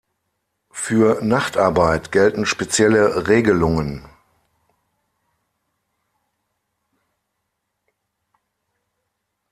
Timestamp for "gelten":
2.11-2.47